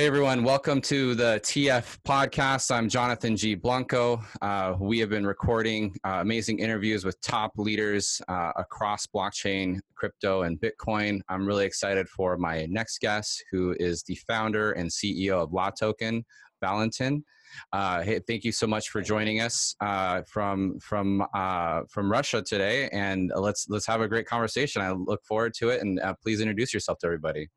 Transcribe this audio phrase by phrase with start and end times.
[0.00, 2.74] Hey everyone, welcome to the TF podcast.
[2.74, 3.54] I'm Jonathan G.
[3.54, 4.22] Blanco.
[4.40, 10.44] Uh, we have been recording uh, amazing interviews with top leaders uh, across blockchain, crypto,
[10.44, 11.20] and Bitcoin.
[11.28, 16.24] I'm really excited for my next guest, who is the founder and CEO of LATOKEN,
[16.62, 17.22] Valentin.
[17.70, 22.40] Uh, hey, thank you so much for joining us uh, from from uh, from Russia
[22.40, 24.80] today, and let's let's have a great conversation.
[24.80, 27.50] I look forward to it, and please introduce yourself to everybody.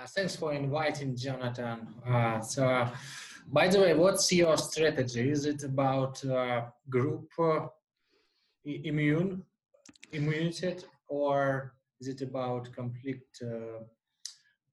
[0.00, 1.86] Uh, thanks for inviting Jonathan.
[2.06, 2.88] Uh, so, uh,
[3.52, 5.30] by the way, what's your strategy?
[5.30, 7.66] Is it about uh, group uh,
[8.64, 9.42] immune
[10.12, 10.76] immunity,
[11.08, 13.26] or is it about complete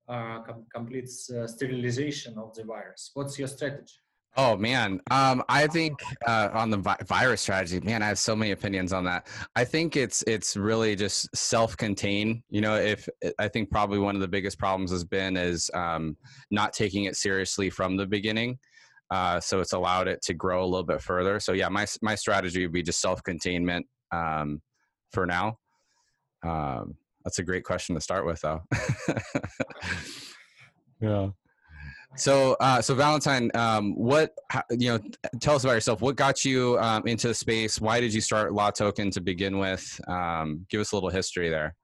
[0.08, 3.12] com complete sterilization of the virus?
[3.14, 4.00] What's your strategy?
[4.40, 8.36] Oh man, um, I think uh, on the vi- virus strategy, man, I have so
[8.36, 9.26] many opinions on that.
[9.56, 12.44] I think it's it's really just self-contained.
[12.52, 16.18] You know, if I think probably one of the biggest problems has been is um,
[16.52, 18.60] not taking it seriously from the beginning.
[19.10, 21.40] Uh, so it's allowed it to grow a little bit further.
[21.40, 24.62] So yeah, my my strategy would be just self-containment um,
[25.14, 25.58] for now.
[26.46, 28.62] Um, that's a great question to start with, though.
[31.02, 31.30] yeah.
[32.16, 34.34] So, uh, so Valentine, um, what
[34.72, 35.00] you know?
[35.40, 36.02] Tell us about yourself.
[36.02, 37.80] What got you um, into the space?
[37.80, 40.02] Why did you start LATOKEN to begin with?
[40.08, 41.76] Um, give us a little history there.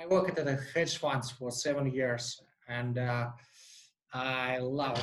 [0.00, 3.28] I worked at a hedge funds for seven years, and uh,
[4.12, 5.00] I love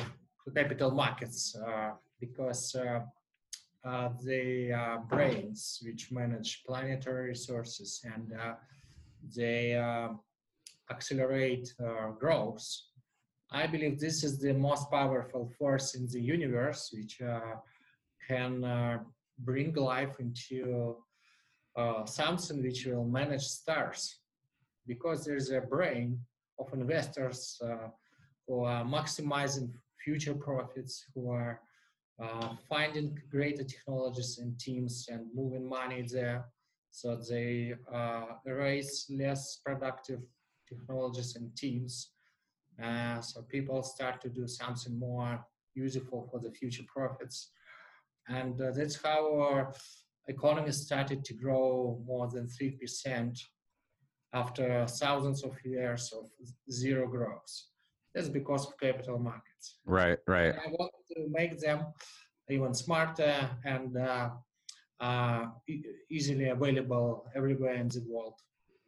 [0.54, 3.00] capital markets uh, because uh,
[3.88, 8.54] uh, they are brains which manage planetary resources and uh,
[9.36, 9.74] they
[10.90, 11.72] accelerate
[12.18, 12.66] growth
[13.52, 17.56] I believe this is the most powerful force in the universe, which uh,
[18.26, 18.98] can uh,
[19.40, 20.96] bring life into
[21.76, 24.18] uh, something which will manage stars.
[24.86, 26.20] Because there's a brain
[26.60, 27.88] of investors uh,
[28.46, 29.72] who are maximizing
[30.04, 31.60] future profits, who are
[32.22, 36.44] uh, finding greater technologies and teams and moving money there.
[36.92, 40.20] So they uh, raise less productive
[40.68, 42.10] technologies and teams
[42.82, 47.50] uh, so people start to do something more useful for the future profits.
[48.28, 49.72] And uh, that's how our
[50.28, 53.38] economy started to grow more than 3%
[54.32, 56.26] after thousands of years of
[56.70, 57.52] zero growth.
[58.14, 59.78] That's because of capital markets.
[59.84, 60.54] Right, right.
[60.54, 61.86] And I want to make them
[62.48, 64.30] even smarter and uh,
[65.00, 68.34] uh, e- easily available everywhere in the world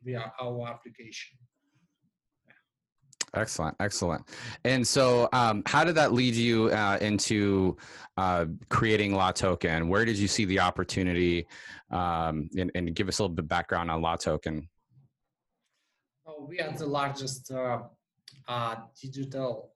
[0.05, 1.39] via our application.
[3.35, 4.29] Excellent, excellent.
[4.65, 7.79] And so, um, how did that lead you uh, into
[8.19, 9.89] uh, creating LATOKEN?
[9.89, 11.47] Where did you see the opportunity?
[11.91, 14.69] Um, and, and, give us a little bit of background on LATOKEN.
[16.47, 17.83] We are the largest uh,
[18.49, 19.73] uh digital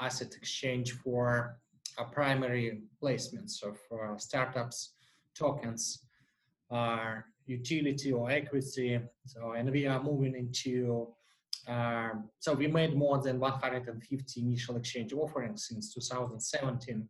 [0.00, 1.58] asset exchange for
[1.98, 4.94] uh, primary placements of uh, startups,
[5.34, 6.04] tokens,
[7.46, 9.00] utility or equity.
[9.26, 11.08] So, and we are moving into
[12.38, 17.08] so we made more than 150 initial exchange offerings since 2017,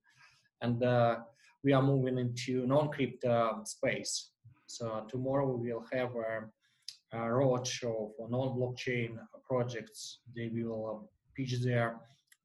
[0.63, 1.17] and uh,
[1.63, 4.31] we are moving into non-crypto space.
[4.67, 10.21] So tomorrow we will have a, a roadshow for non-blockchain projects.
[10.35, 11.97] They will pitch their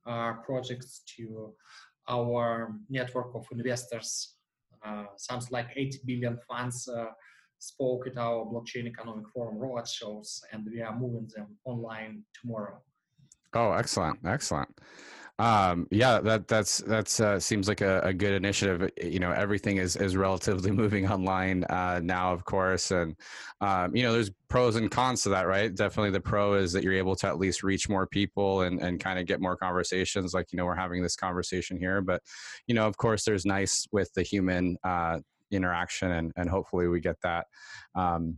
[0.05, 1.53] uh, projects to
[2.07, 4.35] our network of investors.
[4.85, 7.07] Uh, sounds like 80 billion funds uh,
[7.65, 12.81] spoke at our blockchain economic forum road shows and we are moving them online tomorrow.
[13.53, 14.69] Oh excellent excellent.
[15.37, 18.89] Um, yeah that that's that's uh, seems like a, a, good initiative.
[19.03, 23.17] You know everything is is relatively moving online uh, now of course and
[23.59, 25.75] um, you know there's pros and cons to that right?
[25.75, 29.01] Definitely the pro is that you're able to at least reach more people and and
[29.01, 32.21] kind of get more conversations like you know we're having this conversation here but
[32.67, 35.19] you know of course there's nice with the human uh,
[35.55, 37.47] interaction and, and hopefully we get that
[37.95, 38.37] um,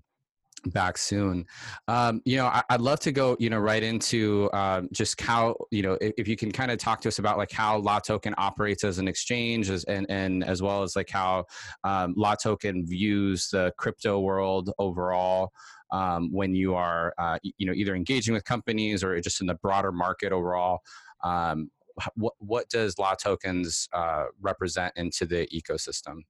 [0.66, 1.46] back soon.
[1.88, 5.56] Um, you know, I, would love to go, you know, right into um, just how,
[5.72, 8.34] you know, if, if you can kind of talk to us about like how LATOKEN
[8.38, 11.46] operates as an exchange as, and, and as well as like how
[11.84, 15.52] um, LATOKEN views the crypto world overall.
[15.90, 19.56] Um, when you are, uh, you know, either engaging with companies or just in the
[19.56, 20.80] broader market overall,
[21.24, 21.72] um,
[22.16, 26.24] what, what does LATOKENs uh, represent into the ecosystem?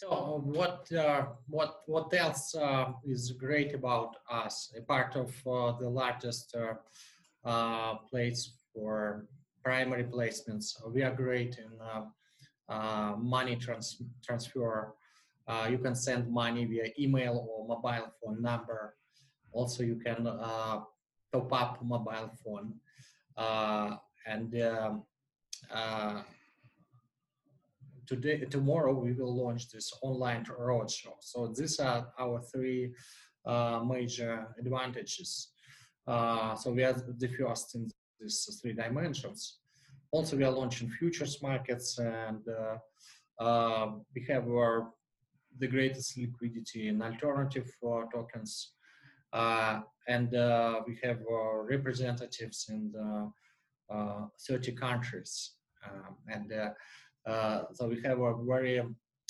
[0.00, 4.72] So what uh, what what else uh, is great about us?
[4.74, 6.72] A part of uh, the largest uh,
[7.46, 9.26] uh, place for
[9.62, 10.72] primary placements.
[10.90, 11.70] We are great in
[12.74, 14.94] uh, money trans- transfer.
[15.68, 18.96] you can send money via email or mobile phone number.
[19.52, 20.24] Also, you can
[21.30, 22.72] top up mobile phone.
[24.26, 25.04] and um,
[28.10, 31.14] today, tomorrow we will launch this online roadshow.
[31.20, 32.92] So these are our three
[33.46, 35.52] uh, major advantages.
[36.08, 39.60] Uh, so we are the first in these three dimensions.
[40.10, 42.76] Also, we are launching futures markets, and uh,
[43.44, 44.90] uh we have our,
[45.60, 48.72] the greatest liquidity in alternative uh, tokens,
[49.32, 50.32] uh, and
[50.88, 51.20] we have
[51.74, 53.30] representatives in the,
[54.46, 55.52] 30 countries,
[55.84, 56.70] um, and uh,
[57.72, 58.82] so we have a very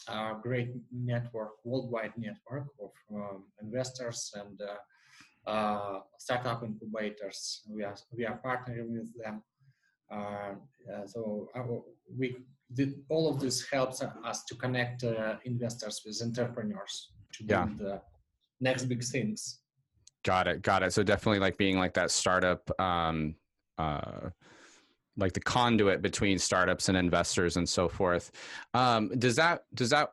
[0.08, 4.60] uh, great network, worldwide network of um, investors and
[5.46, 7.62] uh, startup incubators.
[7.68, 9.42] We are we are partnering with them.
[11.06, 11.48] so
[12.18, 12.36] we
[12.72, 15.04] did, all of this helps us to connect
[15.44, 17.66] investors with entrepreneurs to yeah.
[17.66, 18.00] do the
[18.60, 19.60] next big things.
[20.24, 20.62] Got it.
[20.62, 20.92] Got it.
[20.92, 23.34] So definitely like being like that startup um,
[23.78, 24.30] uh,
[25.16, 28.30] like the conduit between startups and investors and so forth.
[28.74, 30.10] Um, does that does that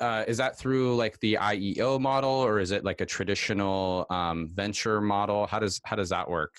[0.00, 4.48] uh, is that through like the IEO model or is it like a traditional um,
[4.48, 5.46] venture model?
[5.46, 6.54] How does how does that work?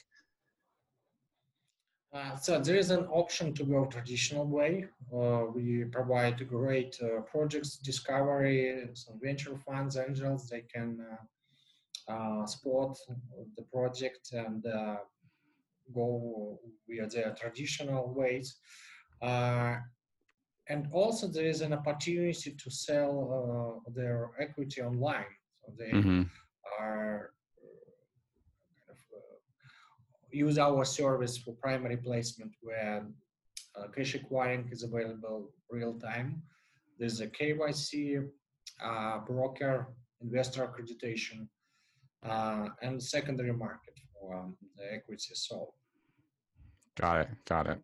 [2.11, 4.85] Uh, so there is an option to go traditional way.
[5.13, 10.49] Uh, we provide great uh, projects discovery, some venture funds, angels.
[10.49, 10.97] They can
[12.09, 12.97] uh, uh, support
[13.55, 14.65] the project and
[15.93, 18.57] go via their traditional ways.
[19.21, 19.75] Uh,
[20.67, 25.33] and also there is an opportunity to sell uh, their equity online.
[25.61, 26.23] So they mm-hmm.
[26.79, 27.31] are
[28.87, 29.37] kind of, uh,
[30.31, 33.07] use our service for primary placement where
[33.75, 36.41] uh, cash acquiring is available real time.
[36.99, 38.27] There's a KYC,
[38.83, 39.87] uh, broker,
[40.21, 41.47] investor accreditation,
[42.23, 45.73] uh, and secondary market for um, the equity sold.
[46.99, 47.29] Got it.
[47.45, 47.79] Got it.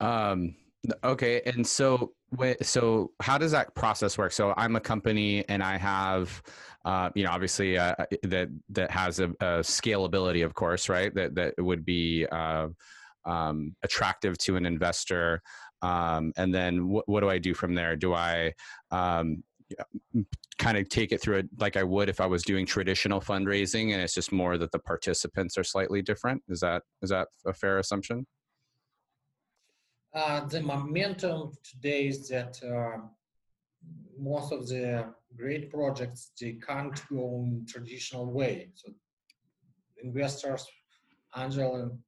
[0.00, 0.56] Um,
[1.04, 1.42] okay.
[1.46, 2.12] And so,
[2.62, 4.32] so how does that process work?
[4.32, 6.42] So I'm a company and I have,
[6.84, 11.14] uh, you know, obviously uh, uh, that that has a, a, scalability, of course, right?
[11.14, 12.68] That that would be uh,
[13.24, 15.40] um, attractive to an investor.
[15.82, 17.94] Um, and then what, what do I do from there?
[17.94, 18.54] Do I
[18.90, 19.44] um,
[20.58, 23.92] kind of take it through it like I would if I was doing traditional fundraising,
[23.92, 26.42] and it's just more that the participants are slightly different.
[26.48, 28.26] Is that is that a fair assumption?
[30.14, 32.98] Uh, the momentum today is that uh,
[34.18, 38.68] most of the great projects they can't go in traditional way.
[38.74, 38.92] So
[40.02, 40.66] investors,
[41.36, 41.98] angel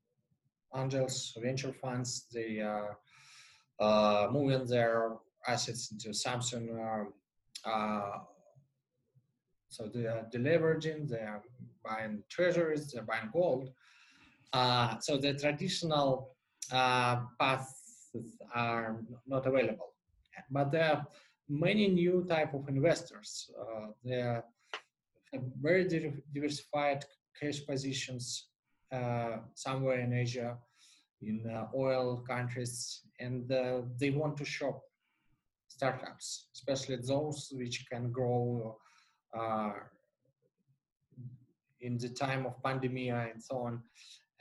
[0.77, 2.99] angels, venture funds, they are
[3.81, 5.13] uh, moving their
[5.47, 7.09] assets into Samsung
[7.67, 8.19] uh,
[9.69, 11.43] so they are deleveraging, they are
[11.85, 13.71] buying treasuries, they're buying gold.
[14.53, 16.37] Uh, so the traditional
[16.73, 18.11] uh, paths
[18.55, 19.93] are not available.
[20.51, 21.07] But there are
[21.49, 23.51] many new type of investors.
[23.61, 24.45] Uh, they are
[25.61, 25.85] very
[26.33, 27.05] diversified
[27.41, 28.47] cash positions
[28.93, 30.57] uh, somewhere in Asia,
[31.21, 33.49] in uh, oil countries, and
[33.99, 34.81] they want to shop
[35.77, 38.77] startups, especially those which can grow
[39.39, 39.73] uh,
[41.81, 43.83] in the time of pandemic and so on,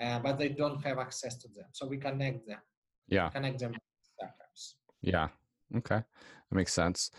[0.04, 1.66] uh, but they don't have access to them.
[1.72, 2.62] So we connect them.
[3.08, 3.30] Yeah.
[3.30, 3.74] Connect them
[4.16, 4.76] startups.
[5.02, 5.28] Yeah.
[5.76, 6.02] Okay.
[6.50, 7.12] That makes sense.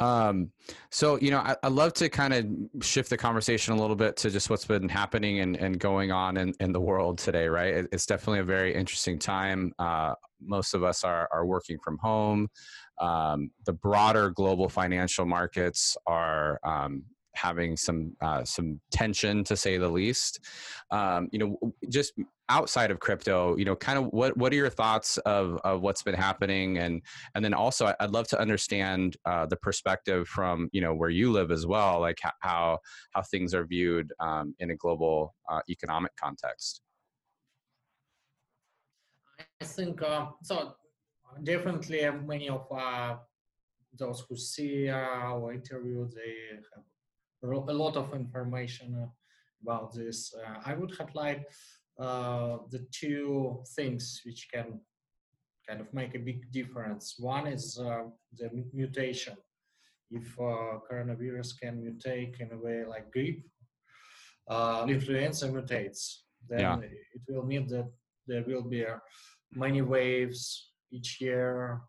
[0.00, 0.50] Um,
[0.90, 2.46] so, you know, I, I love to kind of
[2.84, 6.36] shift the conversation a little bit to just what's been happening and, and going on
[6.36, 7.74] in, in the world today, right?
[7.74, 9.72] It, it's definitely a very interesting time.
[9.78, 12.48] Uh, most of us are, are working from home.
[13.00, 17.04] Um, the broader global financial markets are um,
[17.38, 20.40] having some uh, some tension to say the least.
[20.90, 22.12] Um, you know, just
[22.48, 26.02] outside of crypto, you know, kind of what what are your thoughts of of what's
[26.02, 27.02] been happening, and
[27.34, 31.30] and then also I'd love to understand uh, the perspective from you know where you
[31.30, 32.78] live as well, like how
[33.12, 36.82] how things are viewed um, in a global uh, economic context.
[39.60, 40.74] I think uh, so.
[41.42, 43.16] Definitely, many of uh,
[43.96, 46.56] those who see our interview, they
[47.42, 49.06] have a lot of information uh,
[49.62, 50.34] about this.
[50.34, 51.44] Uh, I would highlight
[51.98, 54.80] uh, the two things which can
[55.68, 57.16] kind of make a big difference.
[57.18, 59.36] One is the mutation.
[60.10, 63.42] If coronavirus can mutate in a way like grippe,
[64.88, 66.78] influenza mutates, then yeah.
[66.80, 67.90] it will mean that
[68.26, 68.86] there will be
[69.52, 71.80] many waves each year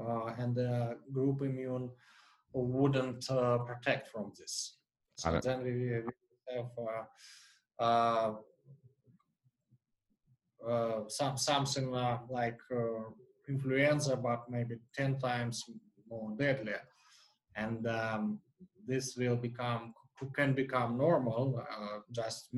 [0.00, 1.90] uh, and the group immune
[2.52, 4.76] wouldn't uh, protect from this.
[5.16, 8.34] So then we, we have uh, uh,
[10.68, 13.10] uh, some something uh, like uh,
[13.48, 15.64] influenza, but maybe ten times
[16.08, 16.74] more deadly,
[17.54, 18.40] and um,
[18.86, 19.94] this will become
[20.34, 21.62] can become normal.
[21.70, 22.48] Uh, just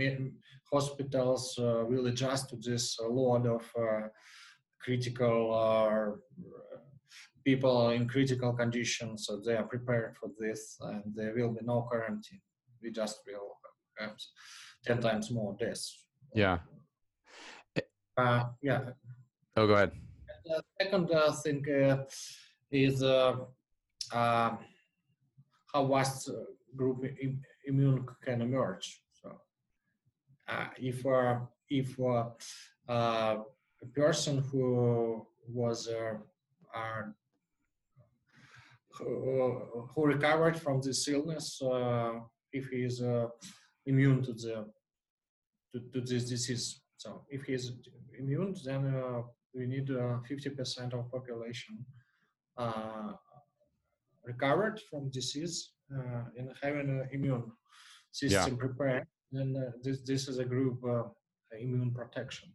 [0.72, 3.64] hospitals uh, will adjust to this load of
[4.84, 6.18] critical
[7.44, 11.82] people in critical conditions, so they are prepared for this, and there will be no
[11.82, 12.40] quarantine.
[12.82, 13.56] We just will
[13.98, 14.16] have
[14.86, 16.04] 10 times more deaths.
[16.34, 16.58] Yeah.
[18.16, 18.80] Uh, yeah.
[19.56, 19.92] Oh, go ahead.
[20.44, 22.04] The second uh, thing uh,
[22.70, 23.36] is uh,
[24.12, 24.56] uh,
[25.72, 26.30] how vast
[26.76, 29.02] group Im immune can emerge.
[29.22, 29.40] So,
[30.48, 31.04] uh, if
[31.70, 31.96] if
[33.82, 35.88] a person who was
[38.94, 41.60] who, who recovered from this illness,
[42.52, 43.02] if he is
[43.86, 44.66] immune to the
[45.72, 46.80] to, to this disease.
[46.96, 47.72] So if he is
[48.18, 49.22] immune, then uh,
[49.54, 51.84] we need uh, 50% of population
[52.56, 53.12] uh,
[54.24, 57.50] recovered from disease uh, and having an immune
[58.12, 58.66] system yeah.
[58.66, 59.06] prepared.
[59.32, 61.04] And uh, this this is a group uh,
[61.58, 62.52] immune protection.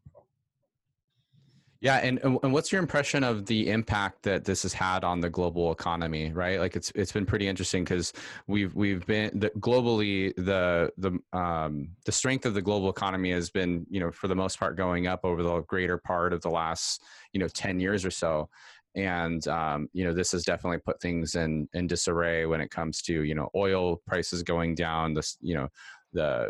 [1.79, 5.29] Yeah, and and what's your impression of the impact that this has had on the
[5.29, 6.31] global economy?
[6.31, 8.13] Right, like it's it's been pretty interesting because
[8.47, 13.51] we've we've been the, globally the the um, the strength of the global economy has
[13.51, 16.49] been you know for the most part going up over the greater part of the
[16.49, 18.49] last you know ten years or so,
[18.95, 23.03] and um, you know this has definitely put things in in disarray when it comes
[23.03, 25.67] to you know oil prices going down, this you know
[26.13, 26.49] the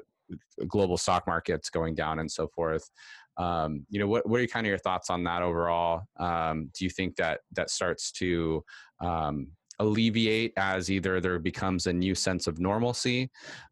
[0.68, 2.90] global stock markets going down and so forth
[3.38, 6.04] um, you know what, what are kind of your thoughts on that overall?
[6.18, 8.64] Um, do you think that that starts to
[9.00, 9.48] um,
[9.80, 13.30] alleviate as either there becomes a new sense of normalcy?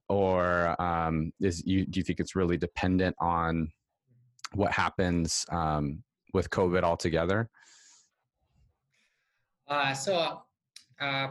[0.08, 3.72] Or um, is you do you think it's really dependent on
[4.54, 6.04] what happens um,
[6.34, 7.50] with covid altogether?
[9.68, 10.42] Uh, so
[11.02, 11.28] uh,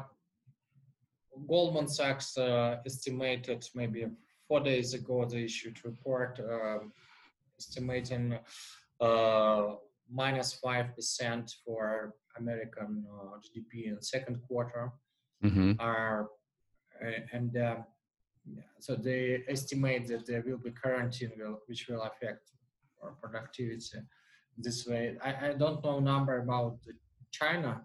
[1.47, 4.07] goldman sachs uh, estimated maybe
[4.49, 6.93] four days ago they issued report um,
[7.65, 8.39] estimating
[9.01, 9.75] uh,
[10.11, 14.93] minus 5% for American uh, GDP in second quarter.
[15.45, 15.73] Mm-hmm.
[15.79, 16.29] Are,
[17.33, 17.77] and uh,
[18.81, 22.51] so they estimate that there will be quarantine will, which will affect
[23.03, 23.99] our productivity
[24.57, 25.17] this way.
[25.23, 26.79] I, I don't know number about
[27.31, 27.83] China,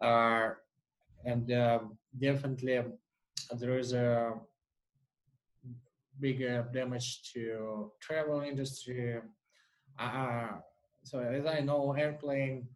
[0.00, 0.50] uh,
[1.24, 1.80] and uh,
[2.18, 2.80] definitely
[3.60, 4.32] there is a
[6.22, 9.18] big uh, damage to travel industry.
[9.98, 10.48] Uh,
[11.02, 12.68] so as I know, airplane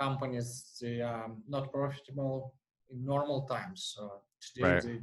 [0.00, 2.54] companies they are not profitable
[2.90, 3.94] in normal times.
[3.94, 4.02] So
[4.42, 4.82] today right.
[4.82, 4.98] they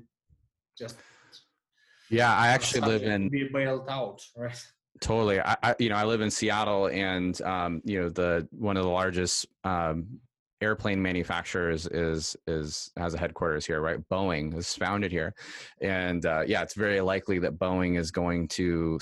[0.77, 0.97] just
[2.09, 2.35] yeah.
[2.35, 4.61] I actually live in be bailed out, right?
[5.01, 5.39] Totally.
[5.41, 8.83] I, I, you know I live in Seattle, and um, you know the one of
[8.83, 10.19] the largest um,
[10.61, 13.99] airplane manufacturers is is has a headquarters here, right?
[14.09, 15.33] Boeing is founded here,
[15.81, 18.99] and uh, yeah, it's very likely that Boeing is going to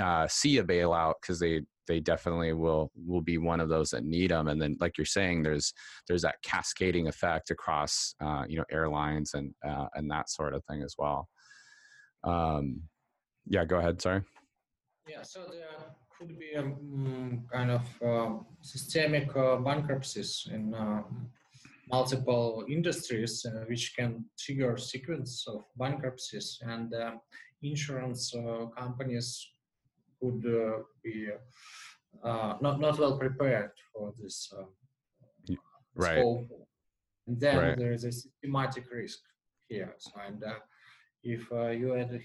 [0.00, 4.04] uh, see a bailout because they they definitely will will be one of those that
[4.04, 4.48] need them.
[4.48, 5.72] And then, like you're saying, there's
[6.08, 10.64] there's that cascading effect across uh, you know airlines and uh, and that sort of
[10.64, 11.28] thing as well.
[12.24, 12.82] Um,
[13.46, 14.00] yeah, go ahead.
[14.00, 14.22] Sorry.
[15.06, 15.22] Yeah.
[15.22, 15.62] So the
[16.18, 21.02] could be a um, kind of uh, systemic uh, bankruptcies in uh,
[21.90, 27.12] multiple industries, uh, which can trigger sequence of bankruptcies, and uh,
[27.62, 29.48] insurance uh, companies
[30.20, 30.42] could
[31.02, 31.28] be
[32.22, 34.52] not not well prepared for this
[35.94, 36.18] right.
[36.18, 36.48] Scope.
[37.26, 37.78] And then right.
[37.78, 39.20] there is a systematic risk
[39.68, 39.94] here.
[39.98, 40.42] So, and
[41.22, 42.20] if you add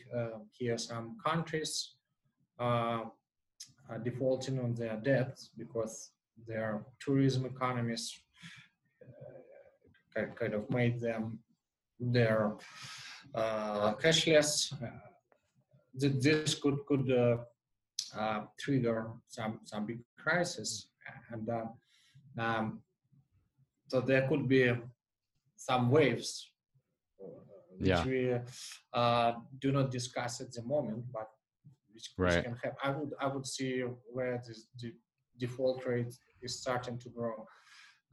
[0.51, 1.95] here some countries
[2.59, 3.05] uh,
[3.97, 6.11] defaulting on their debts because
[6.47, 8.13] their tourism economies
[10.15, 11.39] uh, kind of made them
[11.99, 12.55] their
[13.35, 14.73] uh, cashless.
[15.93, 17.07] this could could
[18.59, 20.89] trigger some some big crisis,
[21.31, 21.49] and
[22.37, 22.81] um,
[23.87, 24.71] so there could be
[25.55, 26.49] some waves
[27.79, 28.05] which yeah.
[28.05, 28.35] we
[28.93, 31.29] uh, do not discuss at the moment, but
[31.99, 32.35] which, right.
[32.35, 32.77] which can happen.
[32.83, 34.93] I would I would see where this, the
[35.37, 37.45] default rate is starting to grow.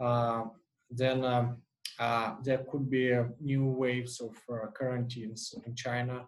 [0.01, 0.45] Uh,
[0.91, 1.63] then um,
[1.99, 6.27] uh, there could be uh, new waves of uh, quarantines in China.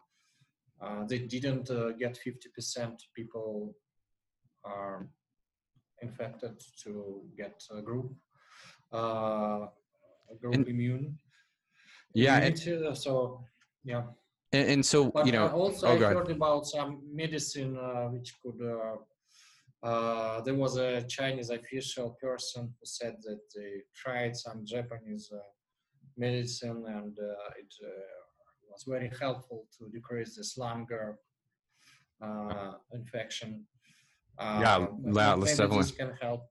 [0.81, 3.75] Uh, they didn't uh, get 50% people
[4.65, 5.09] are
[6.01, 8.13] infected to get a group
[10.41, 11.19] group and, immune.
[12.15, 12.39] Yeah.
[12.39, 13.45] And, so
[13.85, 14.03] yeah.
[14.53, 18.35] And, and so but you know, also oh, I heard about some medicine uh, which
[18.43, 24.65] could uh, uh, there was a Chinese official person who said that they tried some
[24.65, 25.39] Japanese uh,
[26.17, 27.91] medicine and uh, it uh,
[28.71, 31.15] was very helpful to decrease the slunger
[32.23, 33.65] uh, infection.
[34.41, 36.43] yeah, yeah let's definitely can help.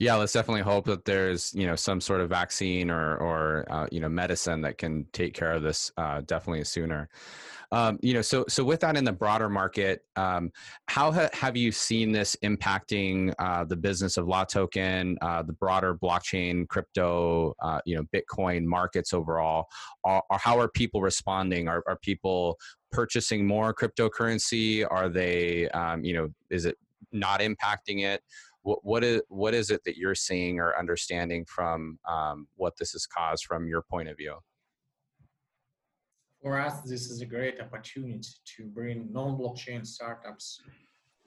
[0.00, 3.86] Yeah, let's definitely hope that there's you know some sort of vaccine or or uh,
[3.92, 7.10] you know medicine that can take care of this uh, definitely sooner.
[7.70, 10.52] Um, you know, so so with that in the broader market, um,
[10.86, 15.94] how ha- have you seen this impacting uh, the business of LATOKEN, uh, the broader
[15.94, 19.66] blockchain, crypto, uh, you know, Bitcoin markets overall?
[20.02, 21.68] Or, or how are people responding?
[21.68, 22.58] Are, are people
[22.90, 24.86] purchasing more cryptocurrency?
[24.90, 26.78] Are they, um, you know, is it
[27.12, 28.22] not impacting it?
[28.70, 32.92] What, what is what is it that you're seeing or understanding from um, what this
[32.92, 34.36] has caused from your point of view?
[36.42, 40.62] for us, this is a great opportunity to bring non-blockchain startups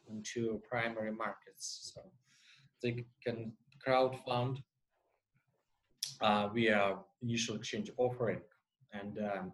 [0.10, 1.94] into primary markets.
[1.94, 2.02] So
[2.82, 4.60] they can crowd fund
[6.22, 8.42] uh, via initial exchange offering.
[8.92, 9.54] And um,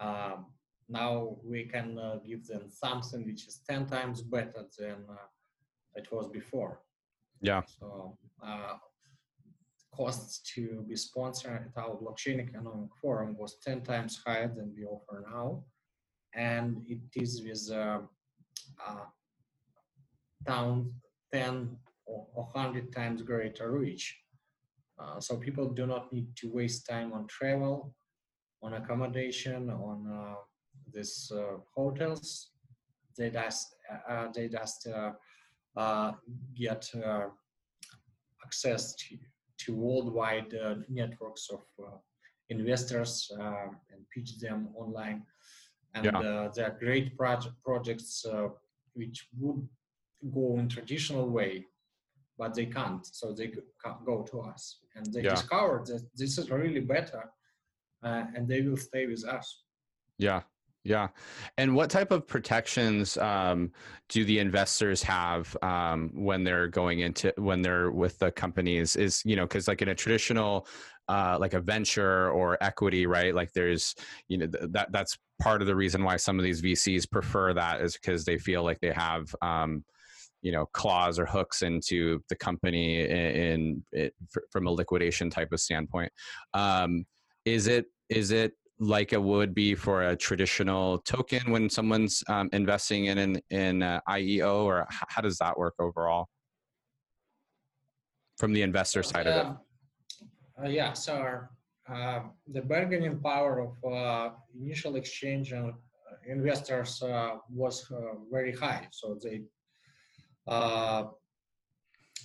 [0.00, 0.46] um,
[0.88, 5.26] now we can uh, give them something which is 10 times better than uh,
[5.94, 6.80] it was before.
[7.42, 7.62] Yeah.
[7.80, 8.76] So uh,
[9.94, 14.84] costs to be sponsored at our blockchain economic forum was 10 times higher than we
[14.84, 15.64] offer now.
[16.34, 17.98] And it is with uh,
[18.86, 19.04] uh,
[20.46, 20.92] down
[21.32, 24.18] 10 or 100 times greater reach.
[24.98, 27.94] Uh, so people do not need to waste time on travel
[28.62, 30.34] on accommodation on uh,
[30.92, 32.50] these uh, hotels.
[33.18, 33.74] They just
[34.08, 34.88] uh, they just
[36.54, 36.90] get
[38.44, 39.16] access to
[39.58, 41.96] to worldwide uh, networks of uh,
[42.48, 45.22] investors uh, and pitch them online.
[45.94, 46.48] And yeah.
[46.54, 48.26] there are great project, projects
[48.94, 49.68] which would
[50.34, 51.66] go in traditional way
[52.38, 53.52] but they can't so they
[54.04, 55.34] go to us and they yeah.
[55.34, 57.24] discover that this is really better
[58.04, 59.64] uh, and they will stay with us
[60.18, 60.40] yeah
[60.84, 61.08] yeah.
[61.58, 63.70] And what type of protections um,
[64.08, 68.96] do the investors have um, when they're going into when they're with the companies?
[68.96, 70.66] Is you know because like in a traditional
[71.08, 73.34] uh, like a venture or equity, right?
[73.34, 73.94] Like there's
[74.28, 77.54] you know th- that that's part of the reason why some of these VCs prefer
[77.54, 79.84] that is because they feel like they have um,
[80.42, 84.10] you know claws or hooks into the company in, in, in
[84.50, 86.12] from a liquidation type of standpoint.
[86.54, 87.04] Um,
[87.44, 92.48] is it is it like it would be for a traditional token when someone's um,
[92.52, 96.28] investing in an in uh, IEO, or how does that work overall
[98.38, 99.46] from the investor side of it?
[100.60, 101.42] Uh, yeah, so
[101.88, 102.20] uh,
[102.52, 105.74] the bargaining power of uh, initial exchange and uh,
[106.26, 107.90] investors uh, was
[108.32, 109.42] very high, so they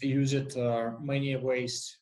[0.02, 0.56] use it
[1.02, 2.00] many ways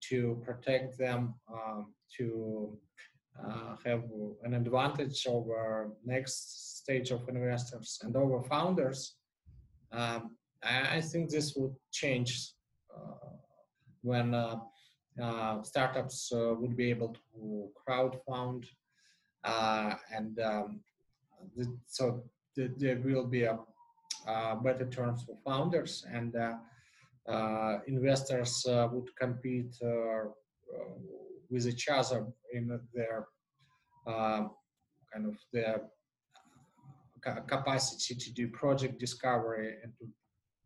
[0.00, 2.78] to protect them um, to
[3.46, 4.02] uh, have
[4.42, 9.14] an advantage over next stage of investors and over founders.
[9.92, 12.52] Um, I think this would change
[12.94, 13.28] uh,
[14.02, 14.56] when uh,
[15.22, 18.66] uh startups uh, would be able to crowd fund
[19.44, 20.80] uh, and um,
[21.56, 22.22] th- so
[22.54, 23.58] th- there will be a,
[24.62, 26.36] better terms for founders and
[27.86, 29.74] investors would compete
[31.50, 33.26] with each other in their
[34.06, 34.44] uh,
[35.12, 35.82] kind of their
[37.46, 40.06] capacity to do project discovery and to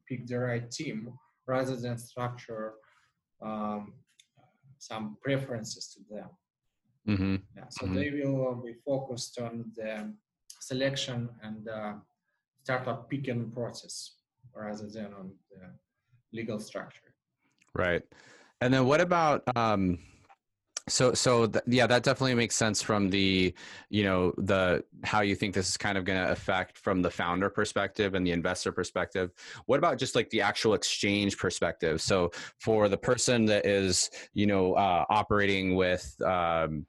[0.08, 1.12] pick the right team
[1.46, 2.74] rather than structure
[3.42, 3.94] um,
[4.78, 6.28] some preferences to them.
[7.08, 7.36] Mm-hmm.
[7.56, 7.94] Yeah, so mm-hmm.
[7.94, 10.12] they will be focused on the
[10.60, 11.94] selection and uh,
[12.62, 14.16] startup picking process
[14.54, 15.70] rather than on the
[16.32, 17.14] legal structure.
[17.74, 18.02] Right.
[18.60, 19.98] And then what about um,
[20.88, 23.54] so so th- yeah that definitely makes sense from the
[23.88, 27.10] you know the how you think this is kind of going to affect from the
[27.10, 29.30] founder perspective and the investor perspective.
[29.66, 32.00] What about just like the actual exchange perspective?
[32.00, 36.86] So for the person that is you know uh, operating with um,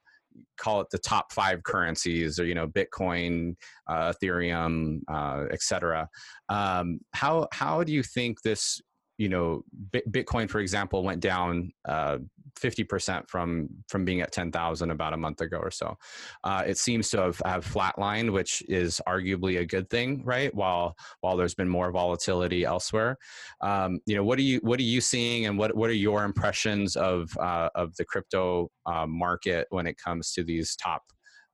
[0.58, 3.56] call it the top five currencies or you know bitcoin
[3.88, 6.08] uh, ethereum uh, etc
[6.50, 8.82] um, how how do you think this
[9.18, 9.64] you know
[10.10, 12.18] bitcoin for example went down uh,
[12.60, 15.98] 50% from from being at 10,000 about a month ago or so.
[16.44, 20.54] Uh, it seems to have, have flatlined, which is arguably a good thing, right?
[20.54, 23.18] While while there's been more volatility elsewhere.
[23.62, 26.24] Um, you know, what are you what are you seeing, and what what are your
[26.24, 31.04] impressions of uh, of the crypto uh, market when it comes to these top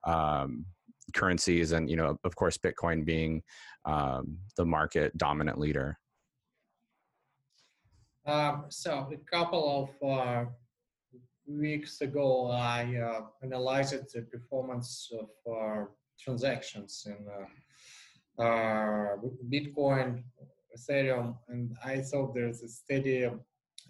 [0.05, 0.65] um,
[1.13, 3.41] currencies, and you know, of course, Bitcoin being
[3.85, 5.97] um, the market dominant leader.
[8.29, 10.45] Um, so a couple of uh,
[11.47, 15.85] weeks ago, I uh, analyzed the performance of uh,
[16.23, 19.15] transactions in uh, uh,
[19.51, 20.21] Bitcoin,
[20.77, 23.27] Ethereum, and I thought there's a steady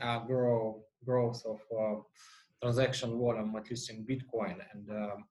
[0.01, 2.05] uh, grow, growth of
[2.61, 5.25] transaction volume, at least in Bitcoin, and um,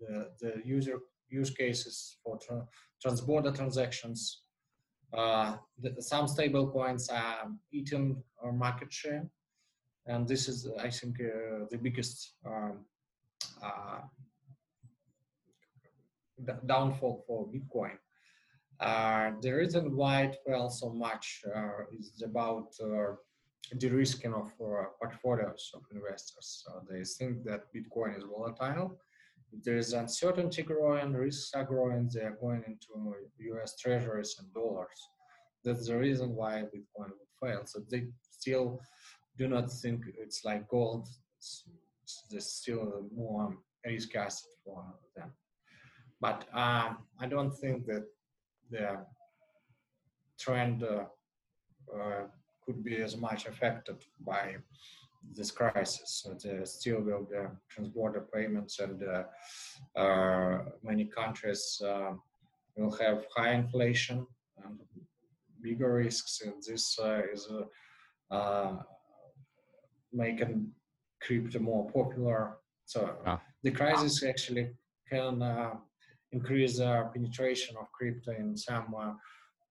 [0.00, 2.66] the, the user use cases for tra-
[3.04, 4.43] transborder transactions.
[5.16, 9.24] Uh, the, some stable coins are eating our market share,
[10.06, 12.84] and this is, I think, uh, the biggest um,
[13.62, 14.00] uh,
[16.66, 17.96] downfall for Bitcoin.
[18.80, 23.14] Uh, the reason why it fell so much uh, is about uh,
[23.78, 26.64] de-risking of uh, portfolios of investors.
[26.64, 28.98] So they think that Bitcoin is volatile.
[29.62, 33.14] There is uncertainty growing, risks are growing, they are going into
[33.52, 35.08] US treasuries and dollars.
[35.64, 37.62] That's the reason why Bitcoin would fail.
[37.64, 38.80] So they still
[39.38, 41.08] do not think it's like gold.
[41.38, 41.64] It's,
[42.30, 44.84] it's still more risk asset for
[45.16, 45.32] them.
[46.20, 48.04] But um, I don't think that
[48.70, 49.04] the
[50.38, 51.04] trend uh,
[51.94, 52.24] uh,
[52.64, 54.56] could be as much affected by
[55.32, 56.22] this crisis.
[56.22, 57.36] So there still will be
[57.72, 62.12] transborder payments, and uh, uh, many countries uh,
[62.76, 64.26] will have high inflation
[64.64, 64.78] and
[65.62, 67.48] bigger risks, and this uh, is
[68.30, 68.76] uh,
[70.12, 70.70] making
[71.22, 72.58] crypto more popular.
[72.84, 73.40] So ah.
[73.62, 74.70] the crisis actually
[75.10, 75.42] can
[76.32, 78.94] increase the penetration of crypto in some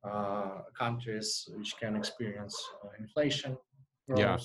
[0.04, 3.58] uh, countries which can experience uh, inflation
[4.06, 4.20] growth.
[4.20, 4.38] Yeah.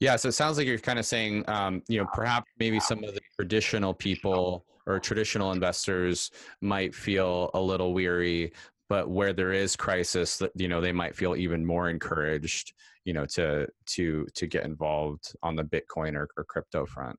[0.00, 3.02] Yeah, so it sounds like you're kind of saying, um, you know, perhaps maybe some
[3.02, 6.30] of the traditional people or traditional investors
[6.60, 8.52] might feel a little weary,
[8.88, 12.72] but where there is crisis, you know, they might feel even more encouraged,
[13.04, 17.18] you know, to to to get involved on the Bitcoin or, or crypto front.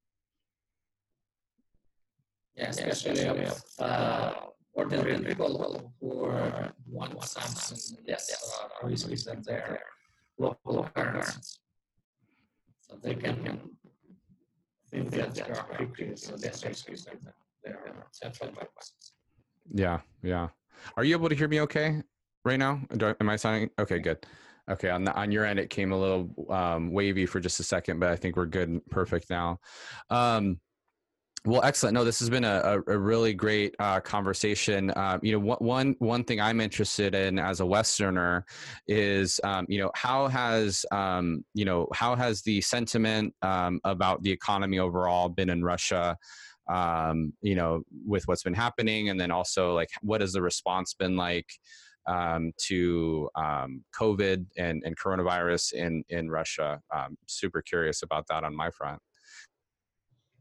[2.56, 4.34] Yeah, especially with uh,
[4.74, 8.30] ordinary people who are, want something, yes,
[9.26, 9.80] them their
[10.38, 11.60] local currencies.
[12.90, 13.60] So they can
[14.90, 16.98] think that they are quickly, so that's basically
[17.64, 18.94] their central banks.
[19.72, 20.48] Yeah, yeah.
[20.98, 22.02] Are you able to hear me okay
[22.44, 22.82] right now?
[23.00, 24.00] Am I sounding okay?
[24.00, 24.26] Good.
[24.72, 27.64] Okay, on the, on your end, it came a little um, wavy for just a
[27.64, 29.60] second, but I think we're good, and perfect now.
[30.10, 30.60] Um,
[31.46, 31.94] well, excellent.
[31.94, 34.92] No, this has been a, a really great uh, conversation.
[34.92, 38.46] Uh, you know, one one thing I'm interested in as a Westerner
[38.88, 44.22] is, um, you know, how has um, you know how has the sentiment um, about
[44.24, 46.18] the economy overall been in Russia?
[46.70, 50.94] Um, you know, with what's been happening, and then also like, what has the response
[50.94, 51.48] been like
[52.06, 56.82] um, to um, COVID and, and coronavirus in in Russia?
[57.28, 59.02] super curious about that on my front.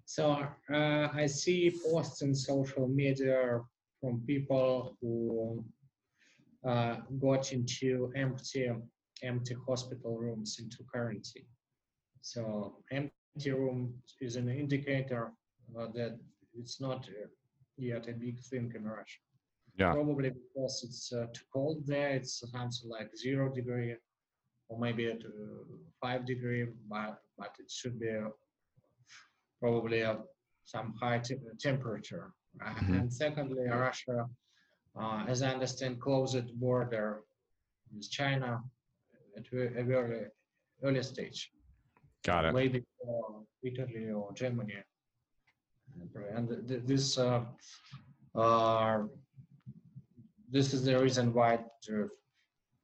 [0.08, 0.42] So
[0.72, 3.60] uh, I see posts in social media
[4.00, 5.62] from people who
[6.66, 8.70] uh, got into empty
[9.22, 11.50] empty hospital rooms into quarantine.
[12.22, 13.92] So empty room
[14.22, 15.30] is an indicator
[15.78, 16.18] uh, that
[16.54, 17.06] it's not
[17.76, 19.20] yet a big thing in Russia.
[19.76, 19.92] Yeah.
[19.92, 22.12] Probably because it's uh, too cold there.
[22.16, 23.94] It's something like zero degree
[24.70, 25.64] or maybe at uh,
[26.00, 28.12] five degree, but but it should be
[29.60, 30.04] probably
[30.64, 32.32] some high te temperature.
[32.60, 32.94] Mm-hmm.
[32.94, 34.26] And secondly, Russia,
[35.00, 37.22] uh, as I understand, closed border
[37.94, 38.60] with China
[39.36, 40.26] at a very
[40.82, 41.50] early stage.
[42.24, 42.54] Got it.
[42.54, 44.74] Way before Italy or Germany.
[46.34, 47.44] And th- this uh,
[48.34, 49.02] uh,
[50.50, 52.10] this is the reason why there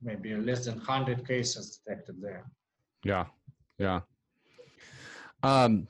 [0.03, 2.45] maybe less than 100 cases detected there.
[3.05, 3.27] Yeah,
[3.79, 4.01] yeah.
[5.43, 5.89] Um,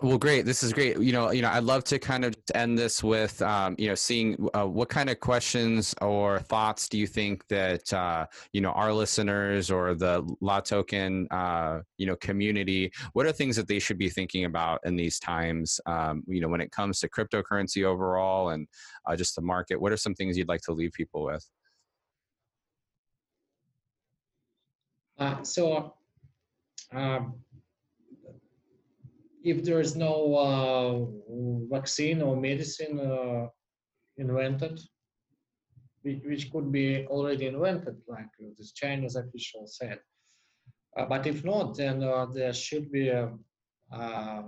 [0.00, 0.46] well, great.
[0.46, 0.98] This is great.
[0.98, 3.94] You know, you know, I'd love to kind of end this with, um, you know,
[3.94, 8.70] seeing uh, what kind of questions or thoughts do you think that uh, you know
[8.70, 13.98] our listeners or the LATOKEN, uh, you know, community, what are things that they should
[13.98, 15.78] be thinking about in these times?
[15.84, 18.66] Um, you know, when it comes to cryptocurrency overall and
[19.06, 21.46] uh, just the market, what are some things you'd like to leave people with?
[25.18, 25.94] Uh, so.
[26.94, 27.34] Um,
[29.44, 33.46] if there is no uh, vaccine or medicine uh,
[34.16, 34.80] invented,
[36.02, 39.98] which, could be already invented, like this Chinese official said.
[40.96, 43.28] Uh, but if not, then uh, there should be uh,
[43.92, 44.42] uh,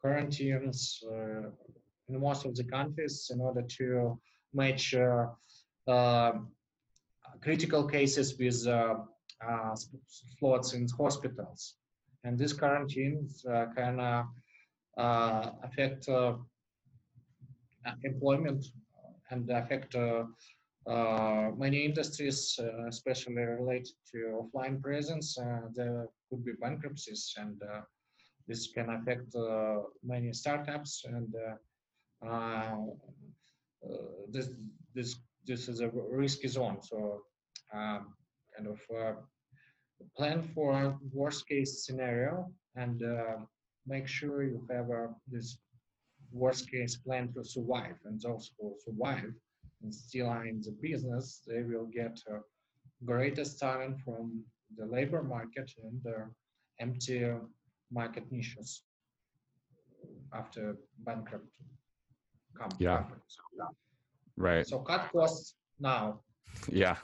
[0.00, 1.02] quarantines
[2.08, 4.18] in most of the countries in order to
[4.52, 4.94] match
[7.42, 9.74] critical cases with uh,
[10.38, 11.76] slots in hospitals.
[12.24, 14.24] And these quarantines uh, can uh,
[14.96, 16.08] uh, affect
[18.04, 18.66] employment
[19.30, 19.94] and affect
[21.56, 25.38] many industries, especially related to offline presence.
[25.74, 27.60] there could be bankruptcies and
[28.46, 29.34] this can affect
[30.02, 31.34] many startups and
[34.32, 34.48] this
[34.94, 36.78] this this is a risky zone.
[36.82, 37.22] So
[37.72, 38.14] um,
[38.54, 39.14] kind of uh,
[40.16, 43.36] plan for a worst case scenario and uh,
[43.86, 45.58] make sure you have a, this
[46.32, 47.96] worst case plan to survive.
[48.04, 49.32] And those who survive
[49.82, 52.38] and still are in the business, they will get uh,
[53.04, 54.42] greatest talent from
[54.76, 56.26] the labor market and the
[56.78, 57.26] empty
[57.90, 58.82] market niches
[60.32, 61.46] after bankrupt
[62.78, 62.98] yeah.
[62.98, 63.38] companies.
[64.36, 64.66] Right.
[64.66, 66.20] So cut costs now.
[66.70, 66.96] Yeah.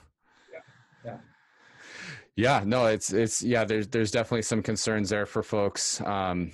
[0.51, 0.59] Yeah.
[1.05, 1.17] Yeah.
[2.37, 3.65] Yeah, no, it's it's yeah.
[3.65, 5.99] There's there's definitely some concerns there for folks.
[6.01, 6.51] Um,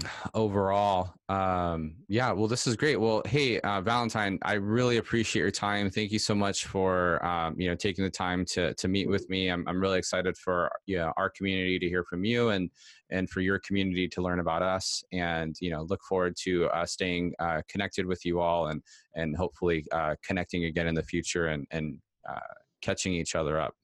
[0.34, 2.30] overall, um, yeah.
[2.30, 2.94] Well, this is great.
[2.94, 5.90] Well, hey, uh, Valentine, I really appreciate your time.
[5.90, 9.28] Thank you so much for um, you know taking the time to to meet with
[9.28, 9.48] me.
[9.48, 12.70] I'm I'm really excited for yeah our community to hear from you and
[13.10, 15.02] and for your community to learn about us.
[15.10, 18.80] And you know, look forward to uh, staying uh, connected with you all and
[19.16, 22.38] and hopefully uh, connecting again in the future and and uh,
[22.80, 23.74] catching each other up.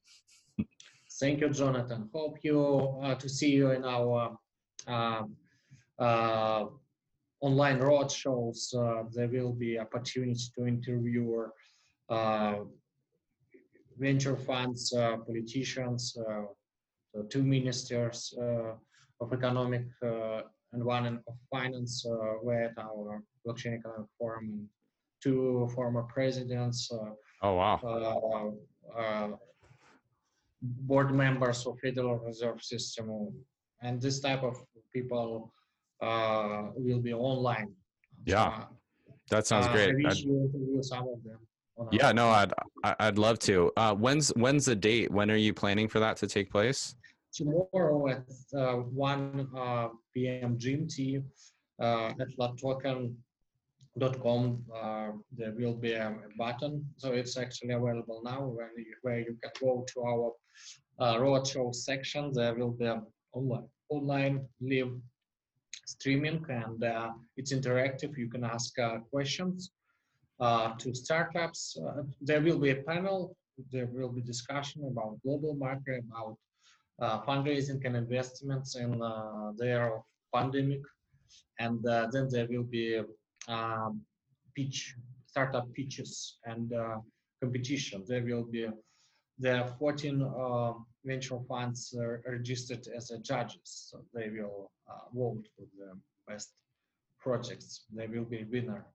[1.19, 2.09] Thank you, Jonathan.
[2.13, 4.37] Hope you uh, to see you in our
[4.85, 5.35] um,
[5.97, 6.65] uh,
[7.41, 8.71] online road shows.
[8.77, 11.47] Uh, there will be opportunity to interview
[12.09, 12.57] uh,
[13.97, 16.15] venture funds, uh, politicians,
[17.29, 18.35] two ministers
[19.19, 22.05] of economic and one of finance
[22.43, 24.69] were at our blockchain economic forum.
[25.23, 26.91] Two former presidents.
[27.41, 29.39] oh wow
[30.81, 33.33] board members of Federal Reserve System,
[33.81, 34.55] and this type of
[34.93, 35.53] people
[36.01, 37.73] uh, will be online.
[38.25, 38.65] Yeah,
[39.29, 39.89] that sounds uh, great.
[39.89, 41.39] interview some of them.
[41.91, 42.53] Yeah, no, I'd
[42.83, 43.71] I'd love to.
[43.77, 45.11] Uh, when's when's the date?
[45.11, 46.95] When are you planning for that to take place?
[47.33, 48.23] Tomorrow at
[48.57, 50.57] uh, 1 uh, p.m.
[50.57, 51.23] GMT
[51.79, 53.15] uh, at Token
[54.23, 56.85] com uh, there will be a, button.
[56.97, 60.31] So it's actually available now where you, where you can go to our
[60.99, 62.89] uh, roadshow section there will be
[63.33, 64.91] online online live
[65.85, 66.45] streaming.
[66.49, 68.17] And uh, it's interactive.
[68.17, 69.71] You can ask uh, questions
[70.39, 71.77] uh, to startups.
[71.77, 73.35] Uh, there will be a panel.
[73.71, 76.37] There will be discussion about global market about
[77.27, 78.99] fundraising and investments in
[79.57, 79.99] their
[80.33, 80.81] pandemic.
[81.59, 83.01] And then there will be
[83.47, 84.01] um,
[84.55, 86.97] pitch, startup pitches and uh,
[87.41, 88.03] competition.
[88.07, 88.67] There will be
[89.39, 90.73] there are 14 uh,
[91.05, 93.61] venture funds uh, registered as judges.
[93.63, 95.93] So they will uh, vote for the
[96.27, 96.53] best
[97.19, 97.85] projects.
[97.93, 98.87] They will be winner.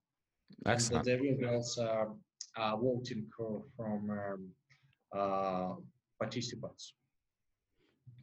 [0.66, 1.06] Excellent.
[1.06, 2.16] And there will be also
[2.56, 4.50] uh, voting from um,
[5.16, 5.74] uh,
[6.18, 6.94] participants.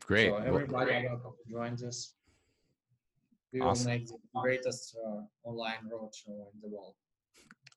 [0.06, 0.30] Great.
[0.30, 2.16] So everybody well, welcome to join this
[3.52, 3.86] we awesome.
[3.86, 6.94] will make the greatest uh, online roadshow in the world.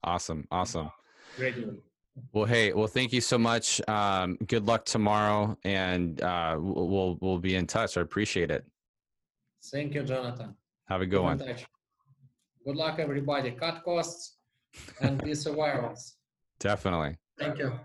[0.04, 0.90] Awesome, awesome.
[1.36, 1.54] Great.
[2.32, 3.80] Well, hey, well, thank you so much.
[3.88, 7.96] Um, good luck tomorrow, and uh, we'll we'll be in touch.
[7.96, 8.64] I appreciate it.
[9.70, 10.54] Thank you, Jonathan.
[10.88, 11.38] Have a good Keep one.
[12.66, 13.52] Good luck, everybody.
[13.52, 14.36] Cut costs
[15.00, 16.16] and be survivors.
[16.58, 17.16] Definitely.
[17.38, 17.78] Thank you.